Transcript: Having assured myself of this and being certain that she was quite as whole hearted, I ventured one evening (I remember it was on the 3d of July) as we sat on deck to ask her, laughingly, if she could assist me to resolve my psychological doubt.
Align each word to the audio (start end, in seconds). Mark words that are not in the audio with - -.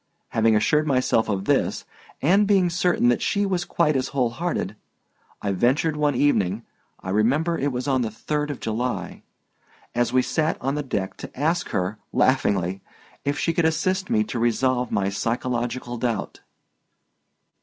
Having 0.29 0.55
assured 0.55 0.87
myself 0.87 1.29
of 1.29 1.45
this 1.45 1.85
and 2.23 2.47
being 2.47 2.71
certain 2.71 3.09
that 3.09 3.21
she 3.21 3.45
was 3.45 3.65
quite 3.65 3.95
as 3.95 4.07
whole 4.07 4.31
hearted, 4.31 4.75
I 5.43 5.51
ventured 5.51 5.95
one 5.95 6.15
evening 6.15 6.63
(I 7.01 7.11
remember 7.11 7.55
it 7.55 7.71
was 7.71 7.87
on 7.87 8.01
the 8.01 8.09
3d 8.09 8.49
of 8.49 8.59
July) 8.59 9.21
as 9.93 10.11
we 10.11 10.23
sat 10.23 10.59
on 10.59 10.73
deck 10.87 11.17
to 11.17 11.39
ask 11.39 11.69
her, 11.69 11.99
laughingly, 12.11 12.81
if 13.25 13.37
she 13.37 13.53
could 13.53 13.65
assist 13.65 14.09
me 14.09 14.23
to 14.23 14.39
resolve 14.39 14.89
my 14.91 15.09
psychological 15.09 15.97
doubt. 15.97 16.39